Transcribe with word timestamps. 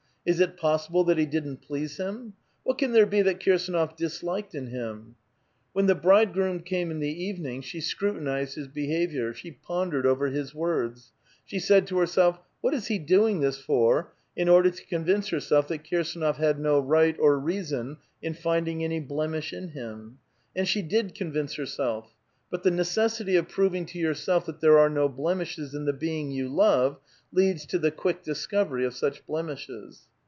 Is 0.23 0.39
it 0.39 0.55
possible 0.55 1.03
that 1.05 1.17
he 1.17 1.25
didn't 1.25 1.63
please 1.63 1.97
him? 1.97 2.33
What 2.61 2.77
can 2.77 2.91
there 2.91 3.07
be 3.07 3.23
that 3.23 3.39
Kirsdnof 3.39 3.95
disliked 3.97 4.53
in 4.53 4.67
him?" 4.67 5.15
When 5.73 5.87
the 5.87 5.95
'^ 5.95 5.99
bridegroom" 6.01 6.59
came 6.59 6.91
in 6.91 6.99
the 6.99 7.23
evening, 7.23 7.61
she 7.63 7.81
scrutinized 7.81 8.53
his 8.53 8.67
behavior, 8.67 9.33
she 9.33 9.49
pondered 9.51 10.05
over 10.05 10.27
his 10.27 10.53
words. 10.53 11.11
She 11.43 11.57
said 11.57 11.87
to 11.87 11.97
herself, 11.97 12.37
'^ 12.39 12.43
What 12.61 12.75
is 12.75 12.85
he 12.85 12.99
doing 12.99 13.39
this 13.39 13.57
for," 13.59 14.13
in 14.35 14.47
order 14.47 14.69
to 14.69 14.85
convince 14.85 15.29
herself 15.29 15.67
that 15.69 15.83
Kirsdnof 15.85 16.35
had 16.35 16.59
no 16.59 16.79
right 16.79 17.15
or 17.17 17.39
reason 17.39 17.97
in 18.21 18.35
finding 18.35 18.83
any 18.83 18.99
blemish 18.99 19.51
in 19.51 19.69
him. 19.69 20.19
And 20.55 20.67
she 20.67 20.83
did 20.83 21.15
convince 21.15 21.55
herself; 21.55 22.13
but 22.51 22.61
the 22.63 22.69
necessity 22.69 23.37
of 23.37 23.47
proving 23.49 23.85
to 23.87 23.97
your 23.97 24.13
self 24.13 24.45
that 24.45 24.59
there 24.61 24.77
are 24.77 24.89
no 24.89 25.07
blemishes 25.09 25.73
in 25.73 25.85
the 25.85 25.93
bein^; 25.93 26.31
you 26.31 26.47
love 26.49 26.99
leads 27.33 27.65
to 27.65 27.79
the 27.79 27.89
quick 27.91 28.21
discovery 28.23 28.85
of 28.85 28.93
such 28.93 29.25
blemishes. 29.25 30.03